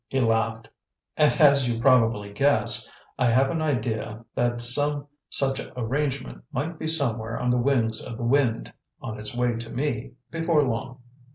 [0.09, 0.67] He laughed.
[1.15, 6.87] "And as you probably guess, I have an idea that some such arrangement might be
[6.87, 11.03] somewhere on the wings of the wind on its way to me, before long."